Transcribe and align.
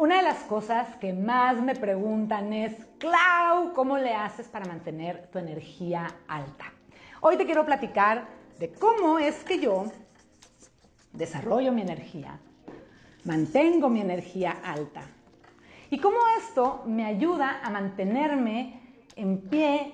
Una 0.00 0.16
de 0.16 0.22
las 0.22 0.44
cosas 0.44 0.96
que 0.96 1.12
más 1.12 1.60
me 1.60 1.74
preguntan 1.74 2.54
es, 2.54 2.72
Clau, 2.96 3.74
¿cómo 3.74 3.98
le 3.98 4.14
haces 4.14 4.48
para 4.48 4.64
mantener 4.64 5.26
tu 5.26 5.38
energía 5.38 6.06
alta? 6.26 6.72
Hoy 7.20 7.36
te 7.36 7.44
quiero 7.44 7.66
platicar 7.66 8.24
de 8.58 8.72
cómo 8.72 9.18
es 9.18 9.44
que 9.44 9.60
yo 9.60 9.92
desarrollo 11.12 11.70
mi 11.72 11.82
energía, 11.82 12.40
mantengo 13.26 13.90
mi 13.90 14.00
energía 14.00 14.56
alta 14.64 15.02
y 15.90 15.98
cómo 15.98 16.16
esto 16.38 16.82
me 16.86 17.04
ayuda 17.04 17.60
a 17.62 17.68
mantenerme 17.68 18.80
en 19.16 19.50
pie, 19.50 19.92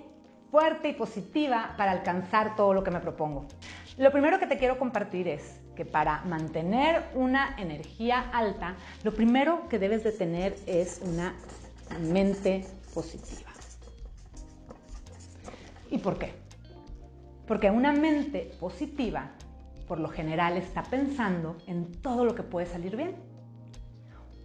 fuerte 0.52 0.90
y 0.90 0.92
positiva 0.92 1.74
para 1.76 1.90
alcanzar 1.90 2.54
todo 2.54 2.72
lo 2.74 2.84
que 2.84 2.92
me 2.92 3.00
propongo. 3.00 3.48
Lo 3.98 4.12
primero 4.12 4.38
que 4.38 4.46
te 4.46 4.58
quiero 4.58 4.78
compartir 4.78 5.26
es 5.26 5.58
que 5.74 5.86
para 5.86 6.20
mantener 6.24 7.04
una 7.14 7.56
energía 7.56 8.28
alta, 8.30 8.74
lo 9.02 9.14
primero 9.14 9.68
que 9.70 9.78
debes 9.78 10.04
de 10.04 10.12
tener 10.12 10.54
es 10.66 11.00
una 11.02 11.34
mente 12.00 12.66
positiva. 12.92 13.50
¿Y 15.90 15.96
por 15.96 16.18
qué? 16.18 16.34
Porque 17.46 17.70
una 17.70 17.92
mente 17.92 18.50
positiva, 18.60 19.30
por 19.88 19.98
lo 19.98 20.10
general, 20.10 20.58
está 20.58 20.82
pensando 20.82 21.56
en 21.66 21.90
todo 22.02 22.26
lo 22.26 22.34
que 22.34 22.42
puede 22.42 22.66
salir 22.66 22.96
bien. 22.96 23.16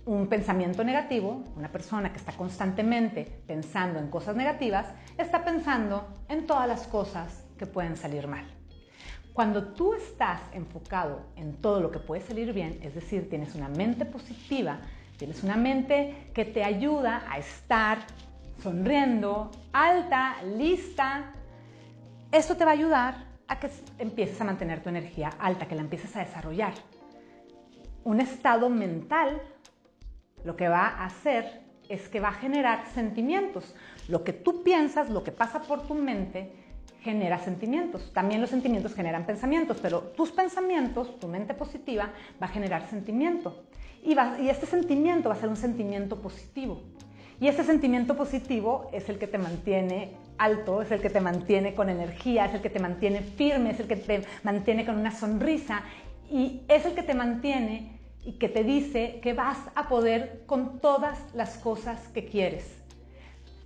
Un 0.05 0.27
pensamiento 0.27 0.85
negativo, 0.85 1.43
una 1.57 1.73
persona 1.73 2.13
que 2.13 2.19
está 2.19 2.31
constantemente 2.31 3.43
pensando 3.47 3.99
en 3.99 4.07
cosas 4.07 4.37
negativas, 4.37 4.87
está 5.17 5.43
pensando 5.43 6.07
en 6.29 6.47
todas 6.47 6.69
las 6.69 6.87
cosas 6.87 7.43
que 7.57 7.65
pueden 7.65 7.97
salir 7.97 8.27
mal. 8.29 8.60
Cuando 9.33 9.73
tú 9.73 9.93
estás 9.93 10.41
enfocado 10.53 11.21
en 11.35 11.55
todo 11.57 11.79
lo 11.79 11.89
que 11.89 11.99
puede 11.99 12.21
salir 12.21 12.51
bien, 12.51 12.79
es 12.83 12.93
decir, 12.93 13.29
tienes 13.29 13.55
una 13.55 13.69
mente 13.69 14.05
positiva, 14.05 14.79
tienes 15.17 15.43
una 15.43 15.55
mente 15.55 16.29
que 16.33 16.43
te 16.43 16.63
ayuda 16.63 17.23
a 17.29 17.37
estar 17.37 17.99
sonriendo, 18.61 19.49
alta, 19.71 20.35
lista, 20.57 21.31
esto 22.31 22.57
te 22.57 22.65
va 22.65 22.71
a 22.71 22.73
ayudar 22.73 23.25
a 23.47 23.59
que 23.59 23.69
empieces 23.99 24.39
a 24.41 24.43
mantener 24.43 24.83
tu 24.83 24.89
energía 24.89 25.29
alta, 25.39 25.67
que 25.67 25.75
la 25.75 25.81
empieces 25.81 26.15
a 26.15 26.19
desarrollar. 26.19 26.73
Un 28.03 28.19
estado 28.19 28.69
mental 28.69 29.41
lo 30.43 30.55
que 30.55 30.67
va 30.67 30.87
a 30.87 31.05
hacer 31.05 31.61
es 31.87 32.07
que 32.09 32.19
va 32.19 32.29
a 32.29 32.33
generar 32.33 32.85
sentimientos. 32.93 33.75
Lo 34.07 34.23
que 34.23 34.33
tú 34.33 34.63
piensas, 34.63 35.09
lo 35.09 35.23
que 35.23 35.31
pasa 35.31 35.61
por 35.61 35.87
tu 35.87 35.93
mente, 35.93 36.51
genera 37.01 37.39
sentimientos. 37.39 38.11
También 38.13 38.41
los 38.41 38.49
sentimientos 38.49 38.93
generan 38.93 39.25
pensamientos, 39.25 39.77
pero 39.81 39.99
tus 40.15 40.31
pensamientos, 40.31 41.19
tu 41.19 41.27
mente 41.27 41.53
positiva, 41.53 42.11
va 42.41 42.47
a 42.47 42.49
generar 42.49 42.87
sentimiento. 42.89 43.63
Y, 44.03 44.15
y 44.41 44.49
este 44.49 44.65
sentimiento 44.65 45.29
va 45.29 45.35
a 45.35 45.39
ser 45.39 45.49
un 45.49 45.55
sentimiento 45.55 46.21
positivo. 46.21 46.81
Y 47.39 47.47
ese 47.47 47.63
sentimiento 47.63 48.15
positivo 48.15 48.89
es 48.93 49.09
el 49.09 49.17
que 49.17 49.25
te 49.25 49.39
mantiene 49.39 50.11
alto, 50.37 50.83
es 50.83 50.91
el 50.91 51.01
que 51.01 51.09
te 51.09 51.21
mantiene 51.21 51.73
con 51.73 51.89
energía, 51.89 52.45
es 52.45 52.53
el 52.53 52.61
que 52.61 52.69
te 52.69 52.79
mantiene 52.79 53.21
firme, 53.21 53.71
es 53.71 53.79
el 53.79 53.87
que 53.87 53.95
te 53.95 54.23
mantiene 54.43 54.85
con 54.85 54.97
una 54.97 55.11
sonrisa 55.11 55.81
y 56.29 56.61
es 56.67 56.85
el 56.85 56.93
que 56.93 57.01
te 57.01 57.15
mantiene 57.15 57.99
y 58.23 58.33
que 58.33 58.47
te 58.47 58.63
dice 58.63 59.19
que 59.23 59.33
vas 59.33 59.57
a 59.73 59.87
poder 59.87 60.43
con 60.45 60.79
todas 60.79 61.17
las 61.33 61.57
cosas 61.57 62.07
que 62.09 62.25
quieres. 62.25 62.77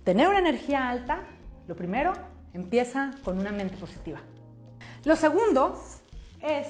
Tener 0.04 0.28
una 0.28 0.38
energía 0.38 0.88
alta, 0.88 1.20
lo 1.68 1.76
primero, 1.76 2.14
Empieza 2.56 3.10
con 3.22 3.38
una 3.38 3.52
mente 3.52 3.76
positiva. 3.76 4.18
Lo 5.04 5.14
segundo 5.14 5.78
es 6.40 6.66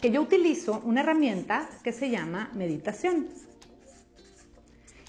que 0.00 0.10
yo 0.10 0.22
utilizo 0.22 0.80
una 0.82 1.02
herramienta 1.02 1.68
que 1.84 1.92
se 1.92 2.08
llama 2.08 2.48
meditación. 2.54 3.26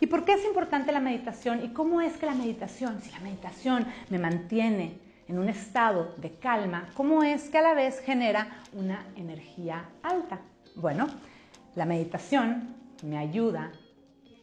¿Y 0.01 0.07
por 0.07 0.25
qué 0.25 0.33
es 0.33 0.43
importante 0.43 0.91
la 0.91 0.99
meditación? 0.99 1.63
¿Y 1.63 1.69
cómo 1.69 2.01
es 2.01 2.17
que 2.17 2.25
la 2.25 2.33
meditación, 2.33 3.01
si 3.01 3.09
la 3.11 3.21
meditación 3.21 3.85
me 4.09 4.19
mantiene 4.19 4.99
en 5.29 5.39
un 5.39 5.47
estado 5.47 6.13
de 6.17 6.31
calma, 6.37 6.89
cómo 6.93 7.23
es 7.23 7.47
que 7.49 7.59
a 7.59 7.61
la 7.61 7.73
vez 7.73 8.01
genera 8.01 8.63
una 8.73 9.07
energía 9.15 9.91
alta? 10.03 10.41
Bueno, 10.75 11.07
la 11.75 11.85
meditación 11.85 12.75
me 13.01 13.17
ayuda 13.17 13.71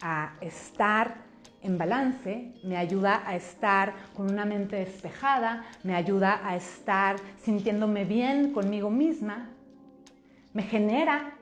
a 0.01 0.33
estar 0.41 1.24
en 1.65 1.79
balance, 1.79 2.53
me 2.63 2.77
ayuda 2.77 3.23
a 3.27 3.35
estar 3.35 3.95
con 4.15 4.31
una 4.31 4.45
mente 4.45 4.77
despejada, 4.77 5.65
me 5.83 5.95
ayuda 5.95 6.47
a 6.47 6.55
estar 6.55 7.17
sintiéndome 7.43 8.05
bien 8.05 8.53
conmigo 8.53 8.91
misma, 8.91 9.49
me 10.53 10.63
genera 10.63 11.33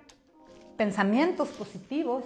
pensamientos 0.77 1.49
positivos, 1.51 2.25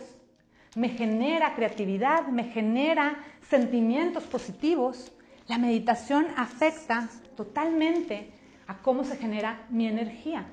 me 0.76 0.90
genera 0.90 1.54
creatividad, 1.54 2.28
me 2.28 2.44
genera 2.44 3.16
sentimientos 3.48 4.24
positivos. 4.24 5.10
La 5.48 5.56
meditación 5.56 6.26
afecta 6.36 7.08
totalmente 7.34 8.30
a 8.66 8.76
cómo 8.76 9.04
se 9.04 9.16
genera 9.16 9.66
mi 9.70 9.86
energía. 9.86 10.46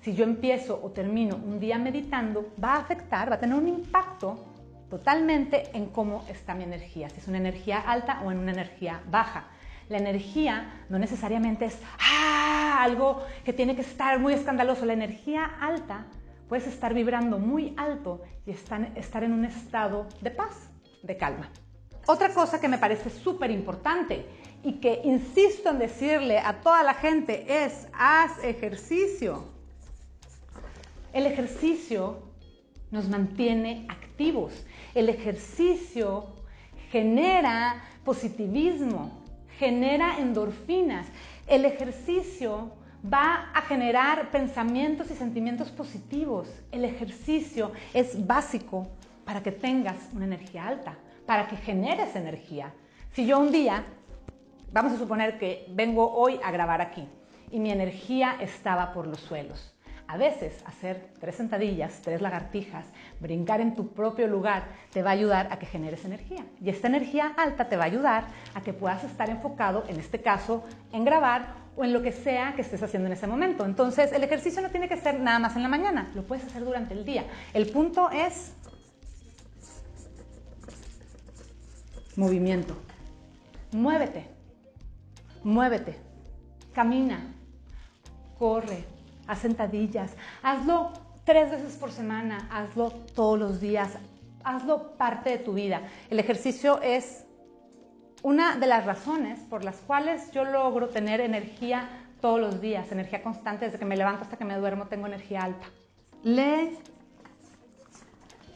Si 0.00 0.14
yo 0.14 0.24
empiezo 0.24 0.80
o 0.82 0.90
termino 0.90 1.36
un 1.36 1.60
día 1.60 1.78
meditando, 1.78 2.52
va 2.62 2.74
a 2.74 2.80
afectar, 2.80 3.30
va 3.30 3.36
a 3.36 3.40
tener 3.40 3.56
un 3.56 3.68
impacto 3.68 4.47
totalmente 4.90 5.70
en 5.76 5.86
cómo 5.86 6.24
está 6.28 6.54
mi 6.54 6.64
energía, 6.64 7.10
si 7.10 7.20
es 7.20 7.28
una 7.28 7.38
energía 7.38 7.78
alta 7.78 8.22
o 8.24 8.32
en 8.32 8.38
una 8.38 8.52
energía 8.52 9.02
baja. 9.10 9.46
La 9.88 9.98
energía 9.98 10.84
no 10.88 10.98
necesariamente 10.98 11.66
es 11.66 11.78
¡ah! 12.00 12.78
algo 12.82 13.22
que 13.44 13.52
tiene 13.52 13.74
que 13.74 13.82
estar 13.82 14.18
muy 14.18 14.34
escandaloso. 14.34 14.84
La 14.84 14.92
energía 14.92 15.44
alta 15.60 16.06
puedes 16.48 16.66
estar 16.66 16.94
vibrando 16.94 17.38
muy 17.38 17.74
alto 17.76 18.22
y 18.46 18.50
estar 18.50 19.24
en 19.24 19.32
un 19.32 19.44
estado 19.44 20.06
de 20.20 20.30
paz, 20.30 20.70
de 21.02 21.16
calma. 21.16 21.50
Otra 22.06 22.32
cosa 22.32 22.60
que 22.60 22.68
me 22.68 22.78
parece 22.78 23.10
súper 23.10 23.50
importante 23.50 24.26
y 24.62 24.74
que 24.74 25.02
insisto 25.04 25.70
en 25.70 25.78
decirle 25.78 26.38
a 26.38 26.60
toda 26.60 26.82
la 26.82 26.94
gente 26.94 27.64
es 27.64 27.86
haz 27.92 28.42
ejercicio. 28.42 29.44
El 31.12 31.26
ejercicio 31.26 32.27
nos 32.90 33.08
mantiene 33.08 33.86
activos. 33.88 34.66
El 34.94 35.08
ejercicio 35.08 36.26
genera 36.90 37.82
positivismo, 38.04 39.22
genera 39.58 40.18
endorfinas. 40.18 41.06
El 41.46 41.64
ejercicio 41.64 42.72
va 43.04 43.50
a 43.54 43.62
generar 43.62 44.30
pensamientos 44.30 45.10
y 45.10 45.14
sentimientos 45.14 45.70
positivos. 45.70 46.48
El 46.72 46.84
ejercicio 46.84 47.72
es 47.94 48.26
básico 48.26 48.88
para 49.24 49.42
que 49.42 49.52
tengas 49.52 49.96
una 50.14 50.24
energía 50.24 50.66
alta, 50.66 50.96
para 51.26 51.46
que 51.48 51.56
generes 51.56 52.16
energía. 52.16 52.72
Si 53.12 53.26
yo 53.26 53.38
un 53.38 53.52
día, 53.52 53.84
vamos 54.72 54.92
a 54.92 54.98
suponer 54.98 55.38
que 55.38 55.66
vengo 55.70 56.10
hoy 56.12 56.40
a 56.42 56.50
grabar 56.50 56.80
aquí 56.80 57.06
y 57.50 57.60
mi 57.60 57.70
energía 57.70 58.36
estaba 58.40 58.92
por 58.92 59.06
los 59.06 59.20
suelos, 59.20 59.74
a 60.08 60.16
veces 60.16 60.54
hacer 60.64 61.10
tres 61.20 61.34
sentadillas, 61.36 62.00
tres 62.02 62.22
lagartijas, 62.22 62.86
brincar 63.20 63.60
en 63.60 63.76
tu 63.76 63.88
propio 63.92 64.26
lugar 64.26 64.64
te 64.90 65.02
va 65.02 65.10
a 65.10 65.12
ayudar 65.12 65.48
a 65.52 65.58
que 65.58 65.66
generes 65.66 66.04
energía. 66.06 66.46
Y 66.62 66.70
esta 66.70 66.88
energía 66.88 67.34
alta 67.36 67.68
te 67.68 67.76
va 67.76 67.84
a 67.84 67.86
ayudar 67.86 68.24
a 68.54 68.62
que 68.62 68.72
puedas 68.72 69.04
estar 69.04 69.28
enfocado, 69.28 69.84
en 69.86 70.00
este 70.00 70.20
caso, 70.22 70.64
en 70.92 71.04
grabar 71.04 71.54
o 71.76 71.84
en 71.84 71.92
lo 71.92 72.00
que 72.00 72.12
sea 72.12 72.54
que 72.54 72.62
estés 72.62 72.82
haciendo 72.82 73.06
en 73.06 73.12
ese 73.12 73.26
momento. 73.26 73.66
Entonces, 73.66 74.10
el 74.12 74.24
ejercicio 74.24 74.62
no 74.62 74.70
tiene 74.70 74.88
que 74.88 74.96
ser 74.96 75.20
nada 75.20 75.38
más 75.38 75.56
en 75.56 75.62
la 75.62 75.68
mañana, 75.68 76.10
lo 76.14 76.22
puedes 76.22 76.44
hacer 76.44 76.64
durante 76.64 76.94
el 76.94 77.04
día. 77.04 77.24
El 77.52 77.70
punto 77.70 78.10
es 78.10 78.54
movimiento. 82.16 82.74
Muévete, 83.72 84.26
muévete, 85.44 85.98
camina, 86.72 87.34
corre, 88.38 88.97
haz 89.28 89.38
sentadillas, 89.38 90.16
hazlo 90.42 90.92
tres 91.24 91.50
veces 91.50 91.76
por 91.76 91.92
semana, 91.92 92.48
hazlo 92.50 92.90
todos 93.14 93.38
los 93.38 93.60
días, 93.60 93.90
hazlo 94.42 94.96
parte 94.96 95.30
de 95.30 95.38
tu 95.38 95.54
vida. 95.54 95.82
El 96.10 96.18
ejercicio 96.18 96.80
es 96.82 97.24
una 98.22 98.56
de 98.56 98.66
las 98.66 98.84
razones 98.84 99.38
por 99.48 99.62
las 99.62 99.76
cuales 99.76 100.32
yo 100.32 100.44
logro 100.44 100.88
tener 100.88 101.20
energía 101.20 101.88
todos 102.20 102.40
los 102.40 102.60
días, 102.60 102.90
energía 102.90 103.22
constante, 103.22 103.66
desde 103.66 103.78
que 103.78 103.84
me 103.84 103.96
levanto 103.96 104.24
hasta 104.24 104.36
que 104.36 104.44
me 104.44 104.56
duermo 104.56 104.86
tengo 104.86 105.06
energía 105.06 105.44
alta. 105.44 105.66
Lee 106.24 106.78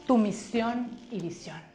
tu 0.05 0.17
misión 0.17 0.89
y 1.11 1.21
visión. 1.21 1.72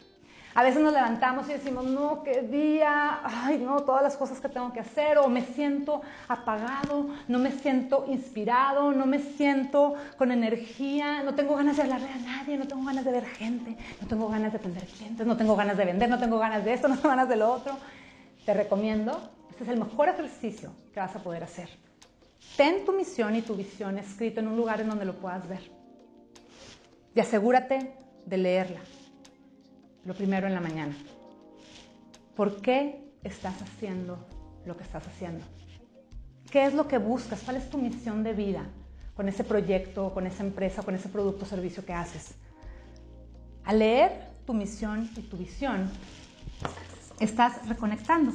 A 0.59 0.65
veces 0.65 0.83
nos 0.83 0.93
levantamos 0.93 1.49
y 1.49 1.53
decimos, 1.53 1.85
no, 1.85 2.25
qué 2.25 2.43
día, 2.43 3.21
ay, 3.23 3.59
no, 3.59 3.85
todas 3.85 4.03
las 4.03 4.17
cosas 4.17 4.41
que 4.41 4.49
tengo 4.49 4.73
que 4.73 4.81
hacer, 4.81 5.17
o 5.19 5.29
me 5.29 5.43
siento 5.43 6.03
apagado, 6.27 7.11
no 7.29 7.39
me 7.39 7.53
siento 7.53 8.07
inspirado, 8.09 8.91
no 8.91 9.07
me 9.07 9.21
siento 9.21 9.95
con 10.17 10.33
energía, 10.33 11.23
no 11.23 11.37
tengo 11.37 11.55
ganas 11.55 11.77
de 11.77 11.85
hablarle 11.85 12.09
a 12.09 12.19
nadie, 12.19 12.59
no 12.59 12.67
tengo 12.67 12.85
ganas 12.85 13.05
de 13.05 13.13
ver 13.13 13.25
gente, 13.25 13.77
no 14.01 14.09
tengo 14.09 14.29
ganas 14.29 14.51
de 14.51 14.59
atender 14.59 14.85
clientes, 14.85 15.25
no 15.25 15.37
tengo 15.37 15.55
ganas 15.55 15.77
de 15.77 15.85
vender, 15.85 16.11
no 16.11 16.19
tengo 16.19 16.41
ganas 16.41 16.65
de 16.65 16.73
esto, 16.73 16.89
no 16.89 16.97
tengo 16.97 17.11
ganas 17.11 17.29
de 17.29 17.37
lo 17.37 17.53
otro. 17.53 17.77
Te 18.45 18.53
recomiendo, 18.53 19.31
este 19.51 19.63
es 19.63 19.71
el 19.71 19.79
mejor 19.79 20.09
ejercicio 20.09 20.73
que 20.93 20.99
vas 20.99 21.15
a 21.15 21.21
poder 21.21 21.45
hacer. 21.45 21.69
Ten 22.57 22.85
tu 22.85 22.93
misión 22.93 23.37
y 23.37 23.43
tu 23.43 23.55
visión 23.55 23.97
escrito 23.97 24.41
en 24.41 24.49
un 24.49 24.57
lugar 24.57 24.81
en 24.81 24.89
donde 24.89 25.05
lo 25.05 25.15
puedas 25.21 25.49
ver. 25.49 25.71
Y 27.15 27.21
asegúrate 27.21 27.93
de 28.27 28.37
leerla 28.37 28.81
lo 30.09 30.15
primero 30.15 30.47
en 30.47 30.55
la 30.55 30.61
mañana. 30.61 30.97
¿Por 32.35 32.63
qué 32.63 33.13
estás 33.23 33.61
haciendo 33.61 34.19
lo 34.65 34.75
que 34.75 34.83
estás 34.83 35.07
haciendo? 35.07 35.45
¿Qué 36.51 36.65
es 36.65 36.73
lo 36.73 36.89
que 36.89 36.97
buscas? 36.97 37.43
¿Cuál 37.45 37.59
es 37.59 37.69
tu 37.69 37.77
misión 37.77 38.25
de 38.25 38.33
vida 38.33 38.65
con 39.15 39.29
ese 39.29 39.45
proyecto, 39.45 40.15
con 40.15 40.27
esa 40.27 40.43
empresa, 40.43 40.83
con 40.83 40.95
ese 40.95 41.11
producto 41.11 41.45
o 41.45 41.49
servicio 41.49 41.85
que 41.85 41.93
haces? 41.93 42.37
Al 43.65 43.81
leer 43.81 44.31
tu 44.47 44.55
misión 44.55 45.11
y 45.15 45.21
tu 45.21 45.37
visión, 45.37 45.91
estás 47.21 47.69
reconectando. 47.69 48.33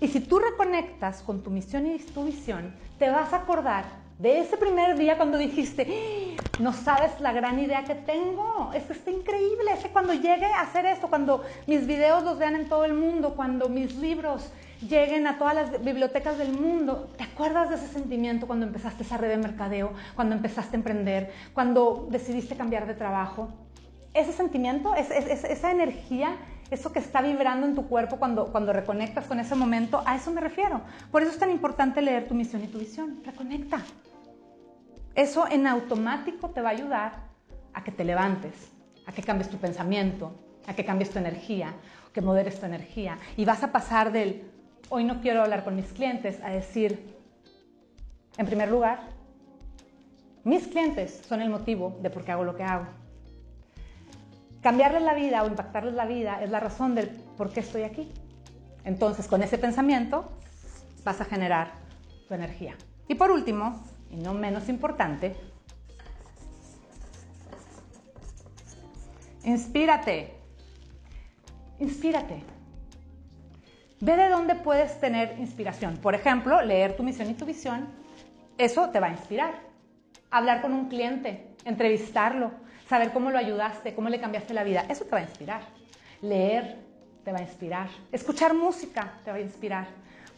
Y 0.00 0.08
si 0.08 0.18
tú 0.18 0.40
reconectas 0.40 1.22
con 1.22 1.44
tu 1.44 1.50
misión 1.50 1.86
y 1.86 2.00
tu 2.00 2.24
visión, 2.24 2.74
te 2.98 3.08
vas 3.10 3.32
a 3.32 3.42
acordar 3.42 3.84
de 4.22 4.38
ese 4.38 4.56
primer 4.56 4.96
día 4.96 5.16
cuando 5.16 5.36
dijiste, 5.36 5.84
¡Ah! 5.90 6.42
no 6.60 6.72
sabes 6.72 7.20
la 7.20 7.32
gran 7.32 7.58
idea 7.58 7.82
que 7.82 7.96
tengo, 7.96 8.70
es 8.72 8.84
que 8.84 8.92
está 8.92 9.10
increíble, 9.10 9.72
es 9.72 9.84
cuando 9.88 10.14
llegue 10.14 10.46
a 10.46 10.60
hacer 10.60 10.86
esto, 10.86 11.08
cuando 11.08 11.42
mis 11.66 11.88
videos 11.88 12.22
los 12.22 12.38
vean 12.38 12.54
en 12.54 12.68
todo 12.68 12.84
el 12.84 12.94
mundo, 12.94 13.34
cuando 13.34 13.68
mis 13.68 13.96
libros 13.96 14.48
lleguen 14.88 15.26
a 15.26 15.38
todas 15.38 15.56
las 15.56 15.84
bibliotecas 15.84 16.38
del 16.38 16.52
mundo, 16.52 17.10
¿te 17.16 17.24
acuerdas 17.24 17.68
de 17.68 17.74
ese 17.74 17.88
sentimiento 17.88 18.46
cuando 18.46 18.64
empezaste 18.64 19.02
esa 19.02 19.16
red 19.16 19.28
de 19.28 19.38
mercadeo, 19.38 19.92
cuando 20.14 20.36
empezaste 20.36 20.76
a 20.76 20.78
emprender, 20.78 21.32
cuando 21.52 22.06
decidiste 22.08 22.56
cambiar 22.56 22.86
de 22.86 22.94
trabajo? 22.94 23.48
Ese 24.14 24.32
sentimiento, 24.32 24.94
esa 24.94 25.70
energía 25.72 26.36
eso 26.70 26.90
que 26.90 27.00
está 27.00 27.20
vibrando 27.20 27.66
en 27.66 27.74
tu 27.74 27.86
cuerpo 27.86 28.16
cuando, 28.16 28.46
cuando 28.46 28.72
reconectas 28.72 29.26
con 29.26 29.38
ese 29.38 29.54
momento, 29.54 30.02
a 30.06 30.16
eso 30.16 30.30
me 30.30 30.40
refiero. 30.40 30.80
Por 31.10 31.20
eso 31.20 31.30
es 31.30 31.38
tan 31.38 31.50
importante 31.50 32.00
leer 32.00 32.26
tu 32.26 32.34
misión 32.34 32.64
y 32.64 32.66
tu 32.66 32.78
visión. 32.78 33.20
Reconecta. 33.26 33.82
Eso 35.14 35.46
en 35.50 35.66
automático 35.66 36.50
te 36.50 36.60
va 36.60 36.70
a 36.70 36.72
ayudar 36.72 37.12
a 37.74 37.84
que 37.84 37.92
te 37.92 38.04
levantes, 38.04 38.72
a 39.06 39.12
que 39.12 39.22
cambies 39.22 39.50
tu 39.50 39.58
pensamiento, 39.58 40.32
a 40.66 40.74
que 40.74 40.84
cambies 40.84 41.10
tu 41.10 41.18
energía, 41.18 41.74
que 42.12 42.20
moderes 42.20 42.58
tu 42.60 42.66
energía. 42.66 43.18
Y 43.36 43.44
vas 43.44 43.62
a 43.62 43.72
pasar 43.72 44.12
del 44.12 44.50
hoy 44.88 45.04
no 45.04 45.20
quiero 45.20 45.42
hablar 45.42 45.64
con 45.64 45.76
mis 45.76 45.92
clientes 45.92 46.40
a 46.42 46.50
decir, 46.50 47.16
en 48.36 48.46
primer 48.46 48.70
lugar, 48.70 49.00
mis 50.44 50.66
clientes 50.66 51.22
son 51.26 51.40
el 51.40 51.50
motivo 51.50 51.98
de 52.02 52.10
por 52.10 52.24
qué 52.24 52.32
hago 52.32 52.44
lo 52.44 52.56
que 52.56 52.64
hago. 52.64 52.86
Cambiarles 54.62 55.02
la 55.02 55.14
vida 55.14 55.42
o 55.42 55.46
impactarles 55.46 55.94
la 55.94 56.06
vida 56.06 56.42
es 56.42 56.50
la 56.50 56.60
razón 56.60 56.94
del 56.94 57.08
por 57.08 57.52
qué 57.52 57.60
estoy 57.60 57.82
aquí. 57.82 58.08
Entonces, 58.84 59.28
con 59.28 59.42
ese 59.42 59.58
pensamiento 59.58 60.30
vas 61.04 61.20
a 61.20 61.24
generar 61.24 61.72
tu 62.28 62.34
energía. 62.34 62.74
Y 63.08 63.14
por 63.14 63.30
último, 63.30 63.82
y 64.12 64.16
no 64.16 64.34
menos 64.34 64.68
importante, 64.68 65.34
inspírate. 69.44 70.34
Inspírate. 71.80 72.42
Ve 74.00 74.16
de 74.16 74.28
dónde 74.28 74.54
puedes 74.54 75.00
tener 75.00 75.38
inspiración. 75.38 75.96
Por 75.96 76.14
ejemplo, 76.14 76.62
leer 76.62 76.96
tu 76.96 77.02
misión 77.02 77.30
y 77.30 77.34
tu 77.34 77.44
visión. 77.44 77.88
Eso 78.58 78.90
te 78.90 79.00
va 79.00 79.08
a 79.08 79.10
inspirar. 79.10 79.54
Hablar 80.30 80.62
con 80.62 80.72
un 80.72 80.88
cliente, 80.88 81.54
entrevistarlo, 81.64 82.52
saber 82.88 83.12
cómo 83.12 83.30
lo 83.30 83.38
ayudaste, 83.38 83.94
cómo 83.94 84.08
le 84.08 84.20
cambiaste 84.20 84.54
la 84.54 84.64
vida, 84.64 84.84
eso 84.88 85.04
te 85.04 85.10
va 85.10 85.18
a 85.18 85.22
inspirar. 85.22 85.62
Leer 86.20 86.78
te 87.24 87.32
va 87.32 87.38
a 87.38 87.42
inspirar. 87.42 87.88
Escuchar 88.10 88.54
música 88.54 89.14
te 89.24 89.30
va 89.30 89.38
a 89.38 89.40
inspirar. 89.40 89.86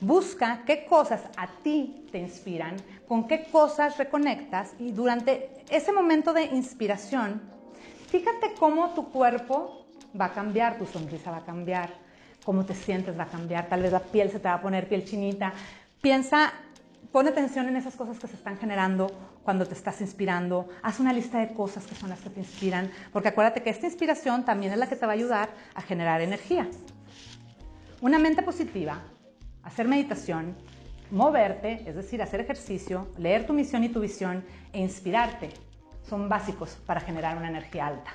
Busca 0.00 0.62
qué 0.66 0.86
cosas 0.86 1.22
a 1.36 1.46
ti 1.62 2.06
te 2.10 2.18
inspiran, 2.18 2.76
con 3.08 3.26
qué 3.26 3.44
cosas 3.50 3.96
reconectas 3.98 4.74
y 4.78 4.92
durante 4.92 5.50
ese 5.70 5.92
momento 5.92 6.32
de 6.32 6.44
inspiración, 6.44 7.40
fíjate 8.08 8.54
cómo 8.58 8.90
tu 8.90 9.10
cuerpo 9.10 9.86
va 10.18 10.26
a 10.26 10.32
cambiar, 10.32 10.78
tu 10.78 10.86
sonrisa 10.86 11.30
va 11.30 11.38
a 11.38 11.44
cambiar, 11.44 11.90
cómo 12.44 12.64
te 12.64 12.74
sientes 12.74 13.18
va 13.18 13.24
a 13.24 13.28
cambiar, 13.28 13.68
tal 13.68 13.82
vez 13.82 13.92
la 13.92 14.00
piel 14.00 14.30
se 14.30 14.38
te 14.38 14.48
va 14.48 14.54
a 14.54 14.62
poner 14.62 14.88
piel 14.88 15.04
chinita. 15.04 15.52
Piensa 16.00 16.52
Pon 17.14 17.28
atención 17.28 17.68
en 17.68 17.76
esas 17.76 17.94
cosas 17.94 18.18
que 18.18 18.26
se 18.26 18.34
están 18.34 18.58
generando 18.58 19.06
cuando 19.44 19.64
te 19.66 19.74
estás 19.74 20.00
inspirando. 20.00 20.68
Haz 20.82 20.98
una 20.98 21.12
lista 21.12 21.38
de 21.38 21.54
cosas 21.54 21.86
que 21.86 21.94
son 21.94 22.10
las 22.10 22.20
que 22.20 22.28
te 22.28 22.40
inspiran, 22.40 22.90
porque 23.12 23.28
acuérdate 23.28 23.62
que 23.62 23.70
esta 23.70 23.86
inspiración 23.86 24.44
también 24.44 24.72
es 24.72 24.78
la 24.78 24.88
que 24.88 24.96
te 24.96 25.06
va 25.06 25.12
a 25.12 25.14
ayudar 25.14 25.50
a 25.76 25.82
generar 25.82 26.22
energía. 26.22 26.66
Una 28.00 28.18
mente 28.18 28.42
positiva, 28.42 29.00
hacer 29.64 29.88
meditación, 29.88 30.54
moverte, 31.10 31.82
es 31.86 31.94
decir, 31.94 32.22
hacer 32.22 32.40
ejercicio, 32.40 33.08
leer 33.18 33.46
tu 33.46 33.52
misión 33.52 33.84
y 33.84 33.88
tu 33.88 34.00
visión 34.00 34.44
e 34.72 34.80
inspirarte 34.80 35.50
son 36.08 36.28
básicos 36.28 36.76
para 36.86 37.00
generar 37.00 37.36
una 37.36 37.48
energía 37.48 37.86
alta. 37.86 38.12